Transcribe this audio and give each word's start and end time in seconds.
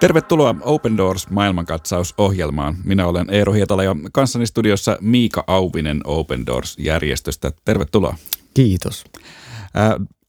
Tervetuloa 0.00 0.54
Open 0.62 0.96
Doors 0.96 1.30
maailmankatsausohjelmaan. 1.30 2.76
Minä 2.84 3.06
olen 3.06 3.30
Eero 3.30 3.52
Hietala 3.52 3.84
ja 3.84 3.96
kanssani 4.12 4.46
studiossa 4.46 4.98
Miika 5.00 5.44
Auvinen 5.46 6.00
Open 6.04 6.46
Doors-järjestöstä. 6.46 7.52
Tervetuloa. 7.64 8.16
Kiitos. 8.54 9.04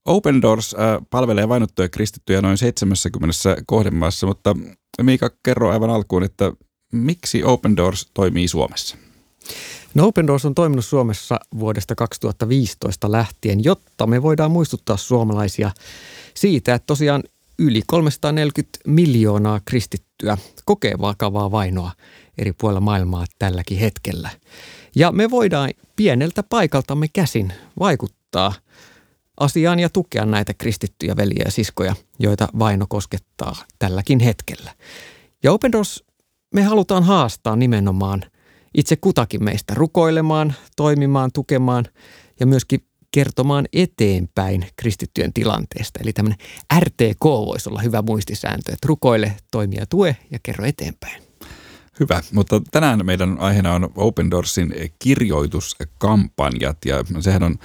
Open 0.05 0.41
Doors 0.41 0.75
palvelee 1.09 1.49
vainottuja 1.49 1.89
kristittyjä 1.89 2.41
noin 2.41 2.57
70 2.57 3.33
kohdemaassa, 3.65 4.27
mutta 4.27 4.55
Miika, 5.01 5.29
kerro 5.43 5.71
aivan 5.71 5.89
alkuun, 5.89 6.23
että 6.23 6.51
miksi 6.91 7.43
Open 7.43 7.77
Doors 7.77 8.09
toimii 8.13 8.47
Suomessa? 8.47 8.97
No 9.93 10.07
Open 10.07 10.27
Doors 10.27 10.45
on 10.45 10.55
toiminut 10.55 10.85
Suomessa 10.85 11.39
vuodesta 11.59 11.95
2015 11.95 13.11
lähtien, 13.11 13.63
jotta 13.63 14.07
me 14.07 14.21
voidaan 14.21 14.51
muistuttaa 14.51 14.97
suomalaisia 14.97 15.71
siitä, 16.33 16.73
että 16.73 16.87
tosiaan 16.87 17.23
yli 17.61 17.81
340 17.87 18.79
miljoonaa 18.87 19.59
kristittyä 19.65 20.37
kokee 20.65 20.95
vakavaa 21.01 21.51
vainoa 21.51 21.91
eri 22.37 22.53
puolilla 22.53 22.81
maailmaa 22.81 23.25
tälläkin 23.39 23.77
hetkellä. 23.77 24.29
Ja 24.95 25.11
me 25.11 25.29
voidaan 25.29 25.69
pieneltä 25.95 26.43
paikaltamme 26.43 27.07
käsin 27.13 27.53
vaikuttaa 27.79 28.53
asiaan 29.39 29.79
ja 29.79 29.89
tukea 29.89 30.25
näitä 30.25 30.53
kristittyjä 30.53 31.15
veljiä 31.15 31.43
ja 31.45 31.51
siskoja, 31.51 31.95
joita 32.19 32.47
vaino 32.59 32.85
koskettaa 32.89 33.55
tälläkin 33.79 34.19
hetkellä. 34.19 34.71
Ja 35.43 35.51
Open 35.51 35.71
Doors 35.71 36.03
me 36.53 36.63
halutaan 36.63 37.03
haastaa 37.03 37.55
nimenomaan 37.55 38.23
itse 38.73 38.95
kutakin 38.95 39.43
meistä 39.43 39.73
rukoilemaan, 39.73 40.53
toimimaan, 40.75 41.31
tukemaan 41.33 41.85
ja 42.39 42.45
myöskin 42.45 42.83
kertomaan 43.11 43.65
eteenpäin 43.73 44.65
kristittyjen 44.75 45.33
tilanteesta. 45.33 45.99
Eli 46.03 46.13
tämmöinen 46.13 46.39
RTK 46.79 47.23
voisi 47.23 47.69
olla 47.69 47.81
hyvä 47.81 48.01
muistisääntö, 48.01 48.71
että 48.71 48.87
rukoile, 48.87 49.37
toimia, 49.51 49.85
tue 49.85 50.17
ja 50.31 50.39
kerro 50.43 50.65
eteenpäin. 50.65 51.23
Hyvä, 51.99 52.21
mutta 52.33 52.61
tänään 52.71 53.05
meidän 53.05 53.39
aiheena 53.39 53.73
on 53.73 53.89
Open 53.95 54.31
Doorsin 54.31 54.73
kirjoituskampanjat 54.99 56.77
ja 56.85 57.05
sehän 57.19 57.43
on 57.43 57.55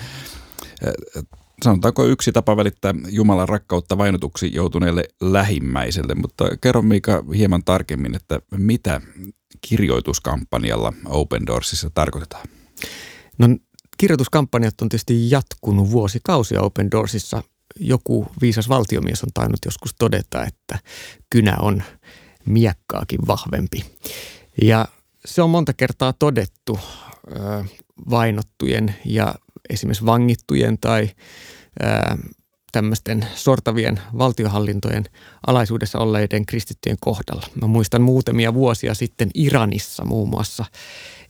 eh, 0.86 1.22
sanotaanko 1.62 2.04
yksi 2.04 2.32
tapa 2.32 2.56
välittää 2.56 2.94
Jumalan 3.08 3.48
rakkautta 3.48 3.98
vainotuksi 3.98 4.54
joutuneelle 4.54 5.04
lähimmäiselle, 5.20 6.14
mutta 6.14 6.56
kerro 6.60 6.82
Miika 6.82 7.24
hieman 7.36 7.64
tarkemmin, 7.64 8.16
että 8.16 8.40
mitä 8.56 9.00
kirjoituskampanjalla 9.60 10.92
Open 11.04 11.46
Doorsissa 11.46 11.90
tarkoitetaan? 11.90 12.48
No 13.38 13.46
kirjoituskampanjat 13.96 14.82
on 14.82 14.88
tietysti 14.88 15.30
jatkunut 15.30 15.90
vuosikausia 15.90 16.62
Open 16.62 16.90
Doorsissa. 16.90 17.42
Joku 17.80 18.26
viisas 18.40 18.68
valtiomies 18.68 19.22
on 19.22 19.28
tainnut 19.34 19.60
joskus 19.64 19.94
todeta, 19.98 20.44
että 20.44 20.78
kynä 21.30 21.56
on 21.60 21.82
miekkaakin 22.46 23.26
vahvempi. 23.26 23.84
Ja 24.62 24.88
se 25.24 25.42
on 25.42 25.50
monta 25.50 25.72
kertaa 25.72 26.12
todettu 26.12 26.78
vainottujen 28.10 28.96
ja 29.04 29.34
esimerkiksi 29.70 30.06
vangittujen 30.06 30.78
tai 30.78 31.10
tämmöisten 32.72 33.26
sortavien 33.34 34.00
valtiohallintojen 34.18 35.04
alaisuudessa 35.46 35.98
olleiden 35.98 36.46
kristittyjen 36.46 36.98
kohdalla. 37.00 37.46
Mä 37.60 37.66
muistan 37.66 38.02
muutamia 38.02 38.54
vuosia 38.54 38.94
sitten 38.94 39.30
Iranissa 39.34 40.04
muun 40.04 40.28
muassa 40.28 40.64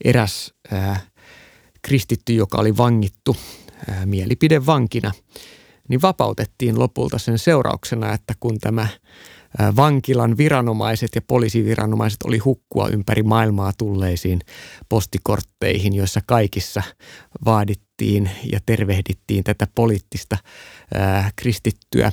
eräs 0.05 0.55
kristitty, 1.87 2.35
joka 2.35 2.59
oli 2.59 2.77
vangittu 2.77 3.37
mielipidevankina, 4.05 5.13
niin 5.89 6.03
vapautettiin 6.03 6.79
lopulta 6.79 7.19
sen 7.19 7.39
seurauksena, 7.39 8.13
että 8.13 8.35
kun 8.41 8.59
tämä 8.59 8.89
vankilan 9.77 10.37
viranomaiset 10.37 11.11
ja 11.15 11.23
poliisiviranomaiset 11.23 12.23
oli 12.25 12.39
hukkua 12.39 12.89
ympäri 12.89 13.23
maailmaa 13.23 13.73
tulleisiin 13.79 14.41
postikortteihin, 14.89 15.95
joissa 15.95 16.21
kaikissa 16.27 16.83
vaadittiin 17.45 18.31
ja 18.53 18.61
tervehdittiin 18.67 19.45
tätä 19.45 19.67
poliittista 19.75 20.37
ää, 20.95 21.31
kristittyä 21.37 22.13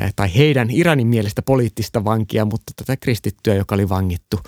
ää, 0.00 0.10
tai 0.16 0.34
heidän 0.36 0.70
Iranin 0.70 1.06
mielestä 1.06 1.42
poliittista 1.42 2.04
vankia, 2.04 2.44
mutta 2.44 2.72
tätä 2.76 2.96
kristittyä, 2.96 3.54
joka 3.54 3.74
oli 3.74 3.88
vangittu 3.88 4.40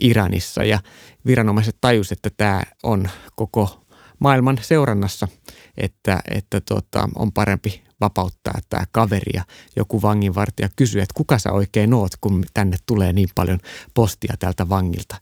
Iranissa. 0.00 0.64
Ja 0.64 0.78
viranomaiset 1.26 1.76
tajusivat, 1.80 2.26
että 2.26 2.30
tämä 2.36 2.62
on 2.82 3.08
koko 3.36 3.85
maailman 4.18 4.58
seurannassa, 4.62 5.28
että, 5.76 6.20
että 6.30 6.60
tota, 6.60 7.08
on 7.14 7.32
parempi 7.32 7.82
vapauttaa 8.00 8.58
tämä 8.68 8.84
kaveri 8.92 9.32
ja 9.34 9.44
joku 9.76 10.02
vanginvartija 10.02 10.68
kysyy, 10.76 11.00
että 11.00 11.14
kuka 11.14 11.38
sä 11.38 11.52
oikein 11.52 11.94
oot, 11.94 12.12
kun 12.20 12.44
tänne 12.54 12.76
tulee 12.86 13.12
niin 13.12 13.28
paljon 13.34 13.58
postia 13.94 14.34
tältä 14.38 14.68
vangilta. 14.68 15.16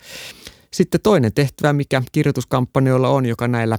Sitten 0.71 1.01
toinen 1.01 1.33
tehtävä, 1.33 1.73
mikä 1.73 2.03
kirjoituskampanjoilla 2.13 3.09
on, 3.09 3.27
joka 3.27 3.49
näillä 3.49 3.79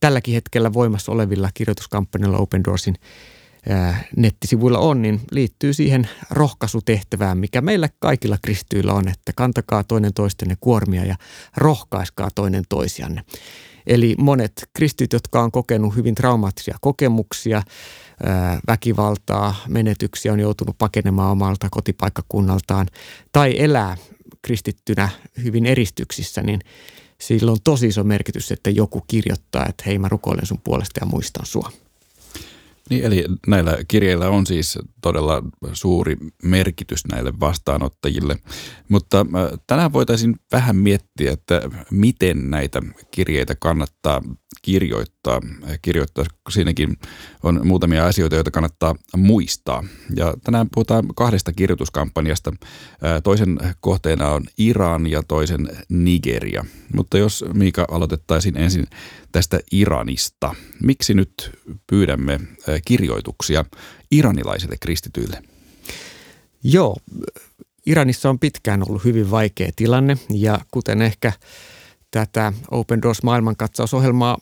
tälläkin 0.00 0.34
hetkellä 0.34 0.72
voimassa 0.72 1.12
olevilla 1.12 1.50
kirjoituskampanjoilla 1.54 2.38
Open 2.38 2.64
Doorsin 2.64 2.94
nettisivuilla 4.16 4.78
on, 4.78 5.02
niin 5.02 5.20
liittyy 5.30 5.72
siihen 5.72 6.08
rohkaisutehtävään, 6.30 7.38
mikä 7.38 7.60
meillä 7.60 7.88
kaikilla 7.98 8.38
kristyillä 8.42 8.92
on, 8.92 9.08
että 9.08 9.32
kantakaa 9.36 9.84
toinen 9.84 10.14
toistenne 10.14 10.56
kuormia 10.60 11.04
ja 11.04 11.16
rohkaiskaa 11.56 12.28
toinen 12.34 12.64
toisianne. 12.68 13.24
Eli 13.86 14.14
monet 14.18 14.52
kristit, 14.72 15.12
jotka 15.12 15.42
on 15.42 15.52
kokenut 15.52 15.96
hyvin 15.96 16.14
traumaattisia 16.14 16.78
kokemuksia, 16.80 17.62
väkivaltaa, 18.66 19.54
menetyksiä, 19.68 20.32
on 20.32 20.40
joutunut 20.40 20.78
pakenemaan 20.78 21.32
omalta 21.32 21.68
kotipaikkakunnaltaan 21.70 22.86
tai 23.32 23.54
elää 23.58 23.96
kristittynä 24.42 25.08
hyvin 25.44 25.66
eristyksissä, 25.66 26.42
niin 26.42 26.60
sillä 27.20 27.52
on 27.52 27.58
tosi 27.64 27.86
iso 27.86 28.04
merkitys, 28.04 28.52
että 28.52 28.70
joku 28.70 29.00
kirjoittaa, 29.06 29.66
että 29.68 29.84
hei 29.86 29.98
mä 29.98 30.08
rukoilen 30.08 30.46
sun 30.46 30.60
puolesta 30.64 31.00
ja 31.00 31.06
muistan 31.06 31.46
sua. 31.46 31.72
Niin, 32.90 33.04
eli 33.04 33.24
näillä 33.46 33.78
kirjeillä 33.88 34.28
on 34.28 34.46
siis 34.46 34.78
todella 35.02 35.42
suuri 35.72 36.16
merkitys 36.42 37.06
näille 37.06 37.32
vastaanottajille, 37.40 38.36
mutta 38.88 39.20
äh, 39.20 39.58
tänään 39.66 39.92
voitaisiin 39.92 40.36
vähän 40.52 40.76
miettiä, 40.76 41.32
että 41.32 41.62
miten 41.90 42.50
näitä 42.50 42.82
kirjeitä 43.10 43.54
kannattaa 43.54 44.22
kirjoittaa. 44.62 45.13
Kirjoittaa, 45.82 46.24
siinäkin 46.48 46.96
on 47.42 47.66
muutamia 47.66 48.06
asioita, 48.06 48.34
joita 48.34 48.50
kannattaa 48.50 48.94
muistaa. 49.16 49.84
Ja 50.16 50.34
tänään 50.44 50.66
puhutaan 50.74 51.04
kahdesta 51.16 51.52
kirjoituskampanjasta. 51.52 52.52
Toisen 53.24 53.58
kohteena 53.80 54.28
on 54.28 54.42
Iran 54.58 55.06
ja 55.06 55.22
toisen 55.28 55.68
Nigeria. 55.88 56.64
Mutta 56.94 57.18
jos 57.18 57.44
Miika 57.54 57.86
aloitettaisiin 57.90 58.56
ensin 58.56 58.86
tästä 59.32 59.60
Iranista. 59.72 60.54
Miksi 60.82 61.14
nyt 61.14 61.50
pyydämme 61.86 62.40
kirjoituksia 62.86 63.64
iranilaisille 64.10 64.76
kristityille? 64.80 65.42
Joo, 66.64 66.96
Iranissa 67.86 68.30
on 68.30 68.38
pitkään 68.38 68.82
ollut 68.88 69.04
hyvin 69.04 69.30
vaikea 69.30 69.70
tilanne 69.76 70.18
ja 70.30 70.58
kuten 70.70 71.02
ehkä– 71.02 71.32
tätä 72.14 72.52
Open 72.70 73.02
Doors 73.02 73.22
maailmankatsausohjelmaa 73.22 74.38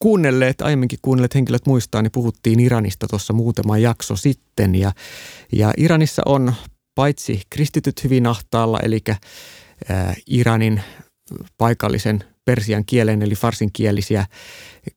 kuunnelleet, 0.00 0.60
aiemminkin 0.60 0.98
kuunnelleet 1.02 1.34
henkilöt 1.34 1.66
muistaa, 1.66 2.02
niin 2.02 2.12
puhuttiin 2.12 2.60
Iranista 2.60 3.06
tuossa 3.10 3.32
muutama 3.32 3.78
jakso 3.78 4.16
sitten. 4.16 4.74
Ja, 4.74 4.92
ja 5.52 5.72
Iranissa 5.76 6.22
on 6.26 6.54
paitsi 6.94 7.42
kristityt 7.50 8.04
hyvin 8.04 8.26
ahtaalla, 8.26 8.78
eli 8.82 9.00
ää, 9.88 10.14
Iranin 10.26 10.82
paikallisen 11.58 12.24
persian 12.44 12.84
kielen 12.84 13.22
eli 13.22 13.34
farsinkielisiä 13.34 14.26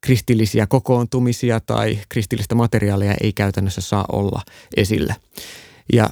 kristillisiä 0.01 0.67
kokoontumisia 0.67 1.59
tai 1.59 1.99
kristillistä 2.09 2.55
materiaalia 2.55 3.13
ei 3.23 3.33
käytännössä 3.33 3.81
saa 3.81 4.05
olla 4.11 4.41
esillä. 4.77 5.15
Ja 5.93 6.09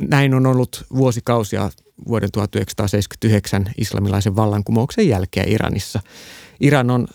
näin 0.00 0.34
on 0.34 0.46
ollut 0.46 0.84
vuosikausia 0.96 1.70
vuoden 2.08 2.32
1979 2.32 3.64
islamilaisen 3.78 4.36
vallankumouksen 4.36 5.08
jälkeen 5.08 5.48
Iranissa. 5.48 6.00
Iran 6.60 6.90
on 6.90 7.08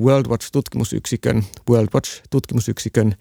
World 0.00 0.26
Watch-tutkimusyksikön, 0.26 1.44
World 1.70 1.88
Watch-tutkimusyksikön 1.94 3.14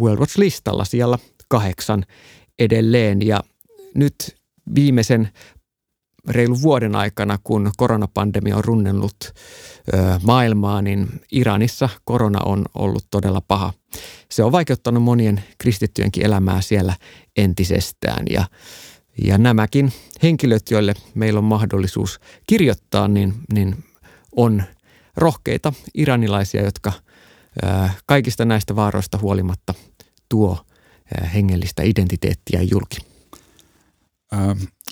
World 0.00 0.18
Watch-listalla 0.18 0.84
siellä 0.84 1.18
kahdeksan 1.48 2.04
edelleen. 2.58 3.26
Ja 3.26 3.40
nyt 3.94 4.36
viimeisen 4.74 5.28
reilun 6.28 6.62
vuoden 6.62 6.96
aikana, 6.96 7.38
kun 7.44 7.70
koronapandemia 7.76 8.56
on 8.56 8.64
runnellut 8.64 9.16
maailmaa, 10.22 10.82
niin 10.82 11.08
Iranissa 11.32 11.88
korona 12.04 12.38
on 12.44 12.64
ollut 12.74 13.04
todella 13.10 13.40
paha. 13.40 13.72
Se 14.30 14.44
on 14.44 14.52
vaikeuttanut 14.52 15.02
monien 15.02 15.44
kristittyjenkin 15.58 16.26
elämää 16.26 16.60
siellä 16.60 16.94
entisestään 17.36 18.24
ja 18.30 18.44
ja 19.24 19.38
nämäkin 19.38 19.92
henkilöt, 20.22 20.70
joille 20.70 20.94
meillä 21.14 21.38
on 21.38 21.44
mahdollisuus 21.44 22.20
kirjoittaa, 22.46 23.08
niin, 23.08 23.34
niin 23.52 23.84
on 24.36 24.62
rohkeita 25.16 25.72
iranilaisia, 25.94 26.62
jotka 26.64 26.92
kaikista 28.06 28.44
näistä 28.44 28.76
vaaroista 28.76 29.18
huolimatta 29.18 29.74
tuo 30.28 30.58
hengellistä 31.34 31.82
identiteettiä 31.82 32.62
julki. 32.62 32.96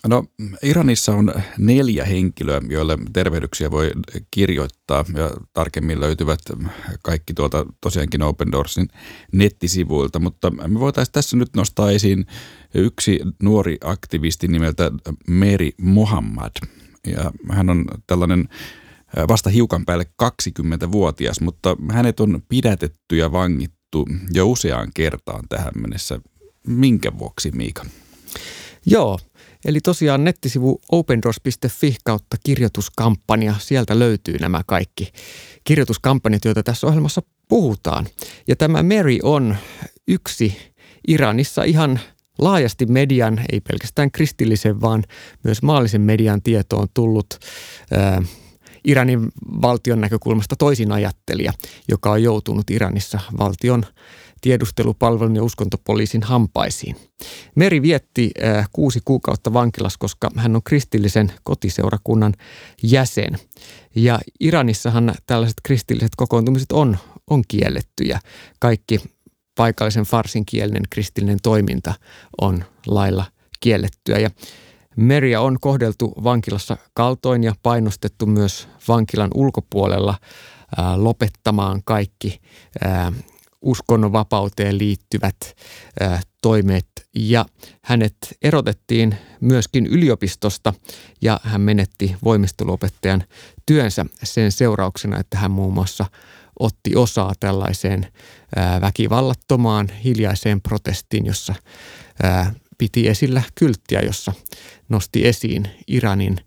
No 0.06 0.24
Iranissa 0.62 1.12
on 1.12 1.34
neljä 1.58 2.04
henkilöä, 2.04 2.60
joille 2.68 2.98
tervehdyksiä 3.12 3.70
voi 3.70 3.90
kirjoittaa 4.30 5.04
ja 5.14 5.30
tarkemmin 5.52 6.00
löytyvät 6.00 6.40
kaikki 7.02 7.34
tuolta 7.34 7.66
tosiaankin 7.80 8.22
Open 8.22 8.52
Doorsin 8.52 8.88
nettisivuilta, 9.32 10.18
mutta 10.18 10.50
me 10.50 10.80
voitaisiin 10.80 11.12
tässä 11.12 11.36
nyt 11.36 11.56
nostaa 11.56 11.90
esiin 11.90 12.26
yksi 12.74 13.20
nuori 13.42 13.78
aktivisti 13.84 14.48
nimeltä 14.48 14.92
Meri 15.28 15.72
Mohammad 15.80 16.52
ja 17.06 17.32
hän 17.50 17.70
on 17.70 17.84
tällainen 18.06 18.48
vasta 19.28 19.50
hiukan 19.50 19.84
päälle 19.84 20.06
20-vuotias, 20.22 21.40
mutta 21.40 21.76
hänet 21.90 22.20
on 22.20 22.42
pidätetty 22.48 23.16
ja 23.16 23.32
vangittu 23.32 24.06
jo 24.32 24.46
useaan 24.46 24.90
kertaan 24.94 25.44
tähän 25.48 25.72
mennessä. 25.80 26.20
Minkä 26.66 27.18
vuoksi, 27.18 27.50
Miika? 27.50 27.84
Joo, 28.86 29.18
eli 29.64 29.80
tosiaan 29.80 30.24
nettisivu 30.24 30.80
opendoors.fi 30.92 31.96
kautta 32.04 32.36
kirjoituskampanja, 32.44 33.54
sieltä 33.58 33.98
löytyy 33.98 34.38
nämä 34.38 34.62
kaikki 34.66 35.12
kirjoituskampanjat, 35.64 36.44
joita 36.44 36.62
tässä 36.62 36.86
ohjelmassa 36.86 37.22
puhutaan. 37.48 38.06
Ja 38.48 38.56
tämä 38.56 38.82
Mary 38.82 39.18
on 39.22 39.56
yksi 40.08 40.56
Iranissa 41.08 41.64
ihan 41.64 42.00
laajasti 42.38 42.86
median, 42.86 43.40
ei 43.52 43.60
pelkästään 43.60 44.10
kristillisen, 44.10 44.80
vaan 44.80 45.04
myös 45.44 45.62
maallisen 45.62 46.00
median 46.00 46.42
tietoon 46.42 46.88
tullut 46.94 47.26
ää, 47.90 48.22
Iranin 48.84 49.28
valtion 49.62 50.00
näkökulmasta 50.00 50.56
toisin 50.56 50.92
ajattelija, 50.92 51.52
joka 51.88 52.10
on 52.10 52.22
joutunut 52.22 52.70
Iranissa 52.70 53.20
valtion 53.38 53.84
tiedustelupalvelun 54.40 55.36
ja 55.36 55.42
uskontopoliisin 55.42 56.22
hampaisiin. 56.22 56.96
Meri 57.54 57.82
vietti 57.82 58.30
äh, 58.44 58.68
kuusi 58.72 59.00
kuukautta 59.04 59.52
vankilassa, 59.52 59.98
koska 59.98 60.30
hän 60.36 60.56
on 60.56 60.62
kristillisen 60.62 61.32
kotiseurakunnan 61.42 62.34
jäsen. 62.82 63.38
Ja 63.94 64.18
Iranissahan 64.40 65.14
tällaiset 65.26 65.60
kristilliset 65.62 66.12
kokoontumiset 66.16 66.72
on, 66.72 66.96
on 67.30 67.42
kiellettyjä. 67.48 68.20
Kaikki 68.58 69.00
paikallisen 69.54 70.04
farsin 70.04 70.46
kielinen 70.46 70.82
kristillinen 70.90 71.38
toiminta 71.42 71.94
on 72.40 72.64
lailla 72.86 73.24
kiellettyä. 73.60 74.18
Ja 74.18 74.30
Meria 74.98 75.40
on 75.40 75.56
kohdeltu 75.60 76.14
vankilassa 76.24 76.76
kaltoin 76.94 77.44
ja 77.44 77.54
painostettu 77.62 78.26
myös 78.26 78.68
vankilan 78.88 79.30
ulkopuolella 79.34 80.18
lopettamaan 80.96 81.82
kaikki 81.84 82.40
uskonnonvapauteen 83.62 84.78
liittyvät 84.78 85.36
toimet. 86.42 86.86
Ja 87.14 87.44
hänet 87.84 88.16
erotettiin 88.42 89.16
myöskin 89.40 89.86
yliopistosta 89.86 90.74
ja 91.22 91.40
hän 91.42 91.60
menetti 91.60 92.16
voimisteluopettajan 92.24 93.24
työnsä 93.66 94.06
sen 94.22 94.52
seurauksena, 94.52 95.20
että 95.20 95.38
hän 95.38 95.50
muun 95.50 95.74
muassa 95.74 96.06
otti 96.58 96.96
osaa 96.96 97.32
tällaiseen 97.40 98.06
väkivallattomaan 98.80 99.88
hiljaiseen 99.88 100.60
protestiin, 100.60 101.26
jossa 101.26 101.54
piti 102.78 103.08
esillä 103.08 103.42
kylttiä, 103.54 104.00
jossa 104.00 104.32
nosti 104.88 105.26
esiin 105.26 105.64
Iranin 105.86 106.40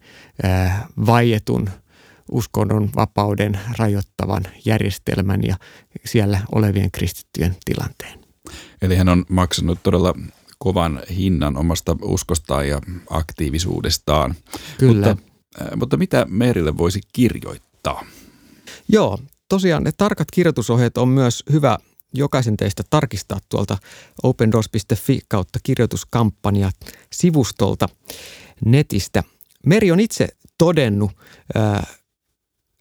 ää, 0.44 0.88
vaietun 1.06 1.70
uskonnon 2.32 2.90
vapauden 2.96 3.60
rajoittavan 3.78 4.44
järjestelmän 4.66 5.44
ja 5.44 5.56
siellä 6.06 6.40
olevien 6.56 6.92
kristittyjen 6.92 7.56
tilanteen. 7.66 8.20
Eli 8.82 8.96
hän 8.96 9.10
on 9.10 9.26
maksanut 9.30 9.84
todella 9.84 10.14
kovan 10.60 11.02
hinnan 11.18 11.58
omasta 11.58 11.98
uskostaan 12.02 12.68
ja 12.68 12.82
aktiivisuudestaan. 13.10 14.36
Kyllä. 14.78 15.08
Mutta, 15.08 15.24
mutta 15.76 15.98
mitä 15.98 16.26
Meerille 16.30 16.78
voisi 16.78 17.02
kirjoittaa? 17.14 18.06
Joo, 18.90 19.20
tosiaan 19.50 19.84
ne 19.84 19.92
tarkat 19.98 20.28
kirjoitusohjeet 20.34 20.98
on 20.98 21.08
myös 21.08 21.44
hyvä 21.52 21.78
jokaisen 22.14 22.58
teistä 22.58 22.84
tarkistaa 22.90 23.40
tuolta 23.50 23.78
opendoors.fi 24.24 25.20
kautta 25.30 25.60
kirjoituskampanja 25.64 26.72
sivustolta 27.14 27.90
netistä. 28.66 29.24
Meri 29.66 29.92
on 29.92 30.00
itse 30.00 30.28
todennut 30.58 31.12
ää, 31.56 31.88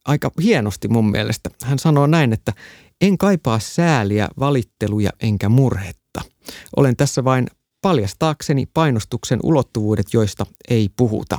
aika 0.04 0.30
hienosti 0.42 0.88
mun 0.88 1.10
mielestä. 1.10 1.50
Hän 1.62 1.78
sanoo 1.78 2.06
näin, 2.06 2.32
että 2.32 2.52
en 3.00 3.18
kaipaa 3.18 3.58
sääliä, 3.58 4.28
valitteluja 4.38 5.10
enkä 5.20 5.48
murhetta. 5.48 6.20
Olen 6.76 6.96
tässä 6.96 7.24
vain 7.24 7.46
paljastaakseni 7.82 8.66
painostuksen 8.74 9.40
ulottuvuudet, 9.42 10.06
joista 10.12 10.46
ei 10.68 10.88
puhuta. 10.96 11.38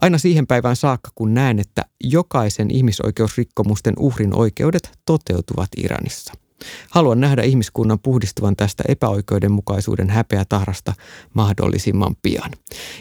Aina 0.00 0.18
siihen 0.18 0.46
päivään 0.46 0.76
saakka, 0.76 1.10
kun 1.14 1.34
näen, 1.34 1.58
että 1.58 1.84
jokaisen 2.04 2.70
ihmisoikeusrikkomusten 2.70 3.94
uhrin 3.98 4.34
oikeudet 4.34 4.90
toteutuvat 5.06 5.68
Iranissa– 5.76 6.32
Haluan 6.90 7.20
nähdä 7.20 7.42
ihmiskunnan 7.42 7.98
puhdistuvan 7.98 8.56
tästä 8.56 8.84
epäoikeudenmukaisuuden 8.88 10.10
häpeätahrasta 10.10 10.92
mahdollisimman 11.34 12.16
pian. 12.22 12.50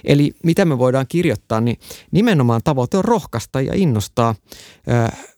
Eli 0.03 0.31
mitä 0.43 0.65
me 0.65 0.77
voidaan 0.77 1.05
kirjoittaa, 1.09 1.61
niin 1.61 1.77
nimenomaan 2.11 2.61
tavoite 2.63 2.97
on 2.97 3.05
rohkaista 3.05 3.61
ja 3.61 3.73
innostaa 3.75 4.35
äh, 4.91 5.29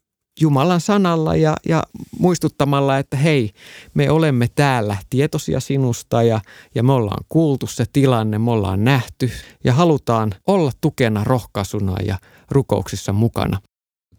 Jumalan 0.42 0.82
sanalla 0.82 1.36
ja, 1.36 1.58
ja 1.70 1.84
muistuttamalla, 2.20 2.98
että 2.98 3.18
hei, 3.18 3.52
me 3.94 4.10
olemme 4.12 4.48
täällä 4.56 4.98
tietoisia 5.10 5.60
sinusta 5.60 6.24
ja, 6.24 6.42
ja 6.76 6.84
me 6.84 6.94
ollaan 6.94 7.24
kuultu 7.30 7.68
se 7.68 7.86
tilanne, 7.94 8.40
me 8.40 8.52
ollaan 8.52 8.84
nähty 8.84 9.32
ja 9.64 9.74
halutaan 9.74 10.36
olla 10.48 10.72
tukena, 10.82 11.24
rohkaisuna 11.24 11.96
ja 12.06 12.18
rukouksissa 12.52 13.14
mukana. 13.14 13.62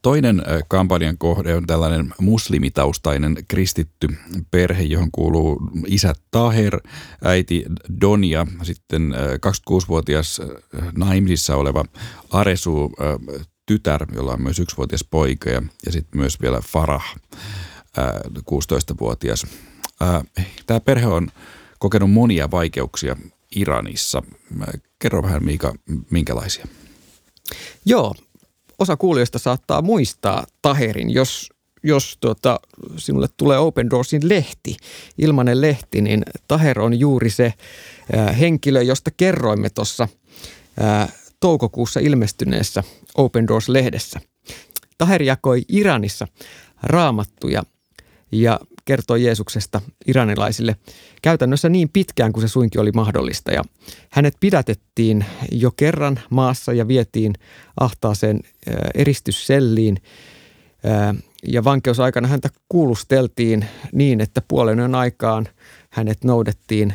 Toinen 0.03 0.43
kampanjan 0.69 1.19
kohde 1.19 1.57
on 1.57 1.67
tällainen 1.67 2.15
muslimitaustainen 2.21 3.37
kristitty 3.49 4.09
perhe, 4.51 4.83
johon 4.83 5.11
kuuluu 5.13 5.71
isä 5.87 6.15
Taher, 6.31 6.81
äiti 7.25 7.65
Donia, 8.01 8.47
sitten 8.63 9.15
26-vuotias 9.47 10.41
naimisissa 10.97 11.57
oleva 11.57 11.85
Aresu 12.31 12.93
tytär, 13.67 14.07
jolla 14.15 14.33
on 14.33 14.43
myös 14.43 14.59
yksivuotias 14.59 15.05
poika 15.11 15.51
ja, 15.51 15.63
ja 15.87 15.93
sitten 15.93 16.21
myös 16.21 16.41
vielä 16.41 16.61
Farah, 16.61 17.17
16-vuotias. 18.39 19.47
Tämä 20.67 20.81
perhe 20.81 21.07
on 21.07 21.29
kokenut 21.79 22.13
monia 22.13 22.51
vaikeuksia 22.51 23.17
Iranissa. 23.57 24.23
Kerro 24.99 25.23
vähän 25.23 25.45
Miika, 25.45 25.75
minkälaisia? 26.11 26.67
Joo, 27.85 28.15
osa 28.79 28.97
kuulijoista 28.97 29.39
saattaa 29.39 29.83
muistaa 29.83 30.47
Taherin, 30.63 31.11
jos, 31.11 31.49
jos 31.83 32.17
tuota, 32.21 32.61
sinulle 32.97 33.29
tulee 33.37 33.59
Open 33.59 33.91
Doorsin 33.91 34.29
lehti, 34.29 34.77
ilmanen 35.19 35.61
lehti, 35.61 36.01
niin 36.01 36.23
Taher 36.49 36.81
on 36.81 36.99
juuri 36.99 37.31
se 37.31 37.45
äh, 38.17 38.39
henkilö, 38.39 38.83
josta 38.83 39.11
kerroimme 39.17 39.71
tuossa 39.71 40.09
äh, 40.83 41.13
toukokuussa 41.41 42.01
ilmestyneessä 42.01 42.85
Open 43.15 43.49
Doors-lehdessä. 43.49 44.21
Taher 44.99 45.23
jakoi 45.23 45.63
Iranissa 45.69 46.27
raamattuja 46.83 47.63
ja 48.33 48.61
kertoi 48.85 49.25
Jeesuksesta 49.25 49.81
iranilaisille 50.07 50.77
käytännössä 51.23 51.69
niin 51.69 51.89
pitkään 51.89 52.33
kuin 52.33 52.43
se 52.43 52.49
suinkin 52.49 52.81
oli 52.81 52.93
mahdollista. 52.93 53.53
Ja 53.53 53.63
hänet 54.11 54.35
pidätettiin 54.41 55.25
jo 55.53 55.71
kerran 55.71 56.21
maassa 56.31 56.73
ja 56.73 56.89
vietiin 56.89 57.33
ahtaaseen 57.81 58.41
eristysselliin. 58.95 59.97
Ja 61.49 61.65
vankeusaikana 61.65 62.29
häntä 62.29 62.49
kuulusteltiin 62.69 63.65
niin, 63.93 64.21
että 64.21 64.43
puolen 64.49 64.95
aikaan 64.95 65.49
hänet 65.91 66.25
noudettiin 66.25 66.95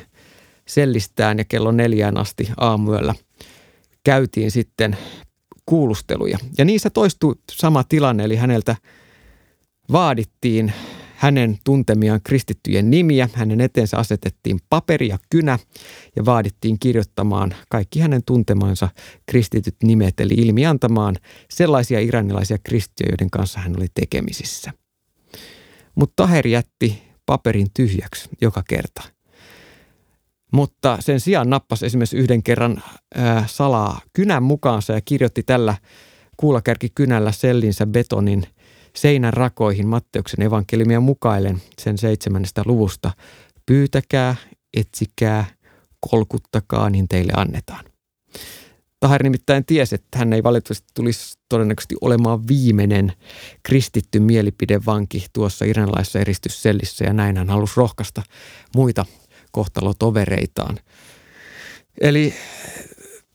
sellistään 0.65 1.37
ja 1.37 1.45
kello 1.45 1.71
neljään 1.71 2.17
asti 2.17 2.49
aamuyöllä 2.57 3.15
käytiin 4.03 4.51
sitten 4.51 4.97
kuulusteluja. 5.65 6.37
Ja 6.57 6.65
niissä 6.65 6.89
toistui 6.89 7.35
sama 7.51 7.83
tilanne, 7.83 8.23
eli 8.23 8.35
häneltä 8.35 8.75
vaadittiin 9.91 10.73
hänen 11.17 11.57
tuntemiaan 11.63 12.21
kristittyjen 12.23 12.89
nimiä. 12.89 13.29
Hänen 13.33 13.61
eteensä 13.61 13.97
asetettiin 13.97 14.59
paperi 14.69 15.07
ja 15.07 15.17
kynä 15.29 15.59
ja 16.15 16.25
vaadittiin 16.25 16.79
kirjoittamaan 16.79 17.55
kaikki 17.69 17.99
hänen 17.99 18.21
tuntemansa 18.25 18.89
kristityt 19.25 19.75
nimet, 19.83 20.19
eli 20.19 20.33
ilmiantamaan 20.33 21.15
sellaisia 21.49 21.99
iranilaisia 21.99 22.57
kristittyjä, 22.63 23.09
joiden 23.09 23.29
kanssa 23.29 23.59
hän 23.59 23.73
oli 23.77 23.87
tekemisissä. 23.93 24.73
Mutta 25.95 26.13
Taher 26.15 26.47
jätti 26.47 27.01
paperin 27.25 27.67
tyhjäksi 27.73 28.29
joka 28.41 28.63
kerta. 28.69 29.03
Mutta 30.53 30.97
sen 30.99 31.19
sijaan 31.19 31.49
nappasi 31.49 31.85
esimerkiksi 31.85 32.17
yhden 32.17 32.43
kerran 32.43 32.83
ää, 33.15 33.43
salaa 33.47 34.01
kynän 34.13 34.43
mukaansa 34.43 34.93
ja 34.93 35.01
kirjoitti 35.05 35.43
tällä 35.43 35.75
kuulakärkikynällä 36.37 37.31
sellinsä 37.31 37.85
betonin– 37.85 38.43
seinän 38.97 39.33
rakoihin 39.33 39.87
Matteuksen 39.87 40.41
evankeliumia 40.41 40.99
mukailen 40.99 41.61
sen 41.81 41.97
seitsemännestä 41.97 42.61
luvusta. 42.65 43.11
Pyytäkää, 43.65 44.35
etsikää, 44.77 45.45
kolkuttakaa, 46.09 46.89
niin 46.89 47.07
teille 47.07 47.33
annetaan. 47.35 47.85
Tahir 48.99 49.23
nimittäin 49.23 49.65
tiesi, 49.65 49.95
että 49.95 50.19
hän 50.19 50.33
ei 50.33 50.43
valitettavasti 50.43 50.87
tulisi 50.93 51.39
todennäköisesti 51.49 51.95
olemaan 52.01 52.47
viimeinen 52.47 53.13
kristitty 53.63 54.19
mielipidevanki 54.19 55.25
tuossa 55.33 55.65
iranlaisessa 55.65 56.19
eristyssellissä 56.19 57.05
ja 57.05 57.13
näin 57.13 57.37
hän 57.37 57.49
halusi 57.49 57.73
rohkaista 57.77 58.23
muita 58.75 59.05
kohtalotovereitaan. 59.51 60.79
Eli 62.01 62.33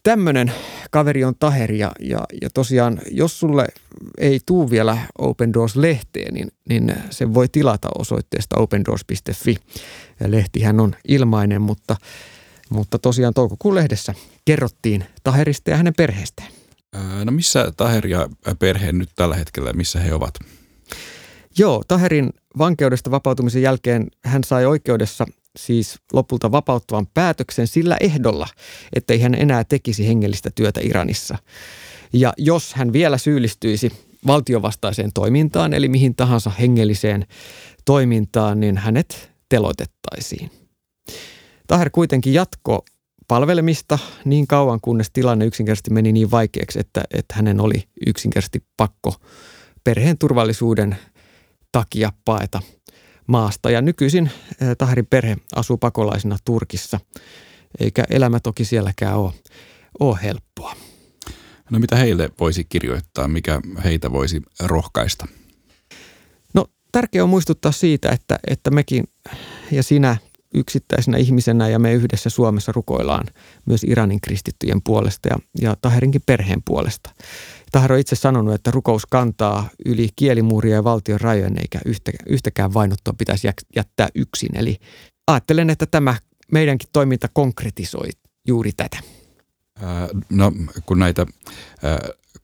tämmöinen 0.02 0.52
kaveri 0.90 1.24
on 1.24 1.34
Taher 1.38 1.72
ja, 1.72 1.92
ja, 2.00 2.24
ja 2.42 2.50
tosiaan 2.54 3.00
jos 3.10 3.40
sulle 3.40 3.66
ei 4.18 4.40
tuu 4.46 4.70
vielä 4.70 4.98
Open 5.18 5.52
Doors-lehteen, 5.52 6.34
niin, 6.34 6.48
niin 6.68 6.94
se 7.10 7.34
voi 7.34 7.48
tilata 7.48 7.88
osoitteesta 7.98 8.56
opendoors.fi. 8.58 9.56
Lehtihän 10.26 10.80
on 10.80 10.94
ilmainen, 11.08 11.62
mutta, 11.62 11.96
mutta 12.68 12.98
tosiaan 12.98 13.34
toukokuun 13.34 13.74
lehdessä 13.74 14.14
kerrottiin 14.44 15.04
Taherista 15.24 15.70
ja 15.70 15.76
hänen 15.76 15.94
perheestään. 15.96 16.48
No 17.24 17.32
missä 17.32 17.72
Taher 17.76 18.06
ja 18.06 18.28
perhe 18.58 18.92
nyt 18.92 19.10
tällä 19.16 19.36
hetkellä, 19.36 19.72
missä 19.72 20.00
he 20.00 20.14
ovat? 20.14 20.34
Joo, 21.58 21.82
Taherin 21.88 22.30
vankeudesta 22.58 23.10
vapautumisen 23.10 23.62
jälkeen 23.62 24.06
hän 24.24 24.44
sai 24.44 24.66
oikeudessa 24.66 25.26
siis 25.58 25.98
lopulta 26.12 26.52
vapauttavan 26.52 27.06
päätöksen 27.14 27.66
sillä 27.66 27.96
ehdolla, 28.00 28.46
ettei 28.96 29.20
hän 29.20 29.34
enää 29.34 29.64
tekisi 29.64 30.08
hengellistä 30.08 30.50
työtä 30.54 30.80
Iranissa. 30.84 31.38
Ja 32.12 32.32
jos 32.38 32.74
hän 32.74 32.92
vielä 32.92 33.18
syyllistyisi 33.18 33.92
valtiovastaiseen 34.26 35.10
toimintaan, 35.14 35.74
eli 35.74 35.88
mihin 35.88 36.14
tahansa 36.14 36.50
hengelliseen 36.50 37.26
toimintaan, 37.84 38.60
niin 38.60 38.78
hänet 38.78 39.30
teloitettaisiin. 39.48 40.50
Taher 41.66 41.90
kuitenkin 41.90 42.34
jatko 42.34 42.84
palvelemista 43.28 43.98
niin 44.24 44.46
kauan, 44.46 44.80
kunnes 44.80 45.10
tilanne 45.12 45.44
yksinkertaisesti 45.44 45.90
meni 45.90 46.12
niin 46.12 46.30
vaikeaksi, 46.30 46.80
että, 46.80 47.02
että 47.14 47.34
hänen 47.34 47.60
oli 47.60 47.88
yksinkertaisesti 48.06 48.64
pakko 48.76 49.14
perheen 49.84 50.18
turvallisuuden 50.18 50.96
takia 51.72 52.12
paeta 52.24 52.62
maasta. 53.26 53.70
Ja 53.70 53.82
nykyisin 53.82 54.30
eh, 54.60 54.76
Taherin 54.78 55.06
perhe 55.06 55.36
asuu 55.56 55.76
pakolaisina 55.76 56.36
Turkissa, 56.44 57.00
eikä 57.80 58.04
elämä 58.10 58.40
toki 58.40 58.64
sielläkään 58.64 59.16
ole, 59.16 59.32
ole 60.00 60.18
helppoa. 60.22 60.76
No 61.70 61.78
mitä 61.78 61.96
heille 61.96 62.30
voisi 62.40 62.64
kirjoittaa, 62.64 63.28
mikä 63.28 63.60
heitä 63.84 64.12
voisi 64.12 64.42
rohkaista? 64.60 65.26
No 66.54 66.66
tärkeää 66.92 67.24
on 67.24 67.30
muistuttaa 67.30 67.72
siitä, 67.72 68.08
että, 68.10 68.38
että 68.46 68.70
mekin 68.70 69.04
ja 69.70 69.82
sinä 69.82 70.16
yksittäisenä 70.54 71.18
ihmisenä 71.18 71.68
ja 71.68 71.78
me 71.78 71.92
yhdessä 71.92 72.30
Suomessa 72.30 72.72
rukoillaan 72.72 73.26
myös 73.66 73.84
Iranin 73.84 74.20
kristittyjen 74.20 74.82
puolesta 74.82 75.28
ja, 75.28 75.38
ja 75.60 75.76
Taherinkin 75.80 76.22
perheen 76.26 76.62
puolesta. 76.64 77.10
Tahero 77.72 77.94
on 77.94 78.00
itse 78.00 78.16
sanonut, 78.16 78.54
että 78.54 78.70
rukous 78.70 79.06
kantaa 79.06 79.68
yli 79.86 80.08
kielimuuria 80.16 80.74
ja 80.74 80.84
valtion 80.84 81.20
rajojen, 81.20 81.58
eikä 81.58 81.80
yhtä, 81.86 82.12
yhtäkään 82.26 82.74
vainottua 82.74 83.14
pitäisi 83.18 83.48
jättää 83.76 84.08
yksin. 84.14 84.56
Eli 84.56 84.76
ajattelen, 85.26 85.70
että 85.70 85.86
tämä 85.86 86.14
meidänkin 86.52 86.88
toiminta 86.92 87.28
konkretisoi 87.32 88.08
juuri 88.48 88.72
tätä. 88.72 88.98
No 90.30 90.52
kun 90.86 90.98
näitä 90.98 91.26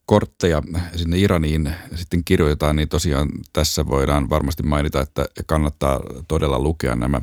kortteja 0.06 0.62
sinne 0.96 1.18
Iraniin 1.18 1.74
sitten 1.94 2.24
kirjoitetaan, 2.24 2.76
niin 2.76 2.88
tosiaan 2.88 3.28
tässä 3.52 3.86
voidaan 3.86 4.30
varmasti 4.30 4.62
mainita, 4.62 5.00
että 5.00 5.26
kannattaa 5.46 6.00
todella 6.28 6.58
lukea 6.58 6.96
nämä 6.96 7.20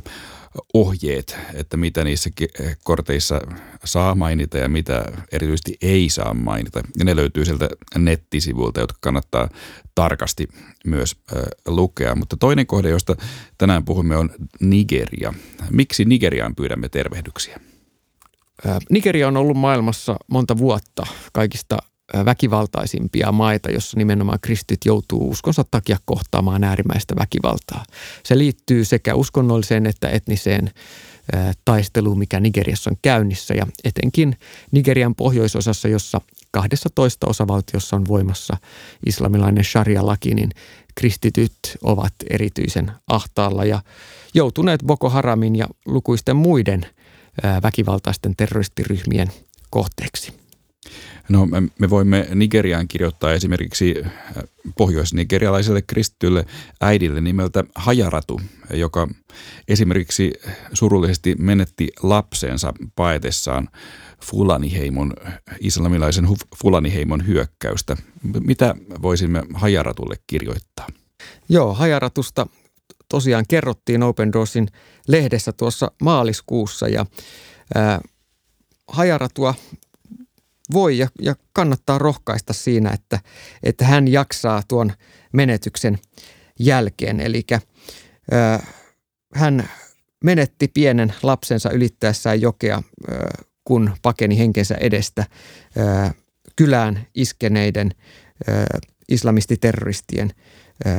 ohjeet, 0.74 1.38
että 1.54 1.78
mitä 1.78 2.04
niissä 2.04 2.30
korteissa 2.84 3.42
saa 3.86 4.16
mainita 4.16 4.58
ja 4.58 4.70
mitä 4.70 5.06
erityisesti 5.32 5.78
ei 5.82 6.10
saa 6.10 6.34
mainita. 6.34 6.82
Ja 7.00 7.06
ne 7.06 7.16
löytyy 7.16 7.46
sieltä 7.46 7.70
nettisivuilta, 7.98 8.80
jotka 8.80 8.98
kannattaa 9.02 9.50
tarkasti 9.96 10.48
myös 10.86 11.16
lukea. 11.68 12.16
Mutta 12.16 12.38
toinen 12.38 12.68
kohde, 12.68 12.90
josta 12.90 13.16
tänään 13.58 13.86
puhumme, 13.86 14.18
on 14.18 14.30
Nigeria. 14.60 15.34
Miksi 15.72 16.06
Nigeriaan 16.06 16.56
pyydämme 16.56 16.90
tervehdyksiä? 16.90 17.60
Nigeria 18.90 19.28
on 19.28 19.38
ollut 19.38 19.58
maailmassa 19.58 20.16
monta 20.28 20.58
vuotta 20.58 21.08
kaikista 21.34 21.78
väkivaltaisimpia 22.26 23.32
maita, 23.32 23.72
jossa 23.72 23.98
nimenomaan 23.98 24.40
kristit 24.42 24.80
joutuu 24.86 25.30
uskonsa 25.30 25.66
takia 25.72 25.98
kohtaamaan 26.06 26.64
äärimmäistä 26.64 27.16
väkivaltaa. 27.20 27.84
Se 28.24 28.38
liittyy 28.38 28.86
sekä 28.86 29.16
uskonnolliseen 29.16 29.86
että 29.86 30.10
etniseen 30.10 30.72
taisteluun, 31.66 32.20
mikä 32.20 32.40
Nigeriassa 32.40 32.90
on 32.90 32.98
käynnissä 33.02 33.54
ja 33.54 33.68
etenkin 33.84 34.38
Nigerian 34.72 35.16
pohjoisosassa, 35.16 35.88
jossa 35.88 36.22
12 36.52 37.28
osavaltiossa 37.28 37.96
on 37.96 38.08
voimassa 38.08 38.58
islamilainen 39.06 39.64
sharia-laki, 39.64 40.36
niin 40.36 40.50
kristityt 40.96 41.58
ovat 41.84 42.14
erityisen 42.30 42.92
ahtaalla 43.08 43.66
ja 43.66 43.82
joutuneet 44.34 44.84
Boko 44.86 45.10
Haramin 45.10 45.56
ja 45.56 45.68
lukuisten 45.86 46.36
muiden 46.36 46.86
väkivaltaisten 47.64 48.36
terroristiryhmien 48.36 49.28
kohteeksi. 49.70 50.45
No 51.30 51.48
me 51.80 51.90
voimme 51.90 52.28
Nigeriaan 52.36 52.88
kirjoittaa 52.88 53.34
esimerkiksi 53.34 53.96
äh, 54.06 54.12
pohjoisnigerialaiselle 54.78 55.82
kristitylle 55.82 56.46
äidille 56.82 57.22
nimeltä 57.22 57.64
Hajaratu, 57.76 58.42
joka 58.74 59.08
esimerkiksi 59.68 60.34
surullisesti 60.74 61.36
menetti 61.40 61.88
lapsensa 62.04 62.74
paetessaan 62.96 63.70
Fulaniheimon, 64.24 65.14
islamilaisen 65.60 66.28
Fulaniheimon 66.56 67.28
hyökkäystä. 67.28 67.98
Mitä 68.40 68.76
voisimme 69.02 69.44
Hajaratulle 69.54 70.16
kirjoittaa? 70.28 70.88
Joo, 71.50 71.74
Hajaratusta 71.74 72.48
tosiaan 73.10 73.46
kerrottiin 73.48 74.04
Open 74.04 74.34
Doorsin 74.34 74.68
lehdessä 75.08 75.52
tuossa 75.52 75.92
maaliskuussa 76.02 76.88
ja 76.88 77.06
ää, 77.76 78.02
Hajaratua 78.88 79.54
voi 80.74 80.98
ja, 80.98 81.08
ja 81.22 81.36
kannattaa 81.54 81.98
rohkaista 81.98 82.54
siinä, 82.54 82.92
että, 82.92 83.20
että 83.64 83.86
hän 83.86 84.08
jaksaa 84.08 84.64
tuon 84.68 84.92
menetyksen 85.34 85.98
jälkeen. 86.60 87.20
Eli 87.20 87.44
hän 89.34 89.70
menetti 90.24 90.68
pienen 90.68 91.14
lapsensa 91.24 91.72
ylittäessään 91.72 92.42
jokea, 92.42 92.84
ö, 93.10 93.44
kun 93.64 93.92
pakeni 94.02 94.38
henkensä 94.38 94.76
edestä 94.76 95.26
ö, 95.78 96.14
kylään 96.56 97.08
iskeneiden 97.16 97.92
ö, 98.50 98.52
islamistiterroristien 99.10 100.32
ö, 100.86 100.90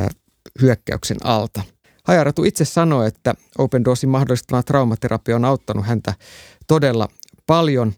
hyökkäyksen 0.63 1.17
alta. 1.25 1.63
Hajaratu 2.05 2.45
itse 2.45 2.65
sanoi, 2.65 3.09
että 3.09 3.35
Open 3.59 3.85
Doorsin 3.85 4.11
mahdollistama 4.11 4.63
traumaterapia 4.63 5.37
on 5.37 5.45
auttanut 5.45 5.87
häntä 5.87 6.15
todella 6.67 7.09
paljon 7.47 7.93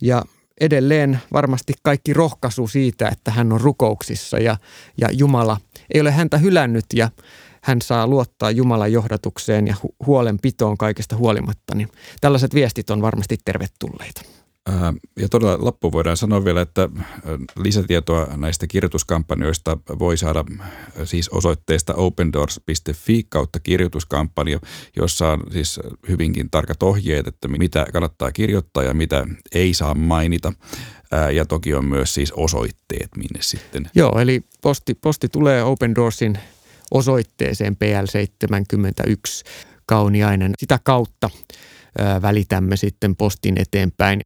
ja 0.00 0.22
edelleen 0.60 1.18
varmasti 1.32 1.72
kaikki 1.82 2.12
rohkaisu 2.12 2.68
siitä, 2.68 3.08
että 3.08 3.30
hän 3.30 3.52
on 3.52 3.60
rukouksissa 3.60 4.38
ja, 4.38 4.56
ja 4.98 5.08
Jumala 5.12 5.56
ei 5.94 6.00
ole 6.00 6.10
häntä 6.10 6.38
hylännyt 6.38 6.84
ja 6.94 7.10
hän 7.62 7.82
saa 7.82 8.06
luottaa 8.06 8.50
Jumalan 8.50 8.92
johdatukseen 8.92 9.66
ja 9.66 9.74
hu- 9.84 10.06
huolenpitoon 10.06 10.78
kaikesta 10.78 11.16
huolimatta. 11.16 11.74
Niin 11.74 11.88
tällaiset 12.20 12.54
viestit 12.54 12.90
on 12.90 13.02
varmasti 13.02 13.36
tervetulleita. 13.44 14.22
Ja 15.16 15.28
todella 15.28 15.64
loppu 15.64 15.92
voidaan 15.92 16.16
sanoa 16.16 16.44
vielä, 16.44 16.60
että 16.60 16.88
lisätietoa 17.56 18.28
näistä 18.36 18.66
kirjoituskampanjoista 18.66 19.78
voi 19.98 20.16
saada 20.16 20.44
siis 21.04 21.28
osoitteesta 21.28 21.94
opendoors.fi 21.94 23.26
kautta 23.28 23.60
kirjoituskampanja, 23.60 24.60
jossa 24.96 25.28
on 25.28 25.42
siis 25.52 25.80
hyvinkin 26.08 26.50
tarkat 26.50 26.82
ohjeet, 26.82 27.26
että 27.26 27.48
mitä 27.48 27.86
kannattaa 27.92 28.32
kirjoittaa 28.32 28.82
ja 28.82 28.94
mitä 28.94 29.26
ei 29.54 29.74
saa 29.74 29.94
mainita. 29.94 30.52
Ja 31.34 31.44
toki 31.44 31.74
on 31.74 31.84
myös 31.84 32.14
siis 32.14 32.32
osoitteet, 32.32 33.08
minne 33.16 33.42
sitten. 33.42 33.90
Joo, 33.94 34.18
eli 34.20 34.44
posti, 34.62 34.94
posti 34.94 35.28
tulee 35.28 35.62
Open 35.64 35.94
Doorsin 35.94 36.38
osoitteeseen 36.90 37.76
PL71 37.76 39.48
Kauniainen. 39.86 40.52
Sitä 40.58 40.78
kautta 40.84 41.30
välitämme 42.22 42.76
sitten 42.76 43.16
postin 43.16 43.60
eteenpäin. 43.60 44.20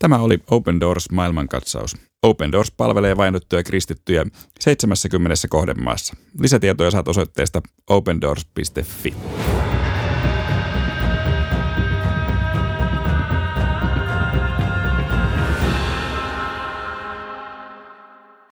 Tämä 0.00 0.18
oli 0.18 0.38
Open 0.50 0.80
Doors 0.80 1.10
maailmankatsaus. 1.10 1.96
Open 2.22 2.52
Doors 2.52 2.70
palvelee 2.70 3.16
vainottuja 3.16 3.62
kristittyjä 3.62 4.26
70 4.60 5.48
kohdemaassa. 5.48 6.16
Lisätietoja 6.40 6.90
saat 6.90 7.08
osoitteesta 7.08 7.62
opendoors.fi. 7.90 9.14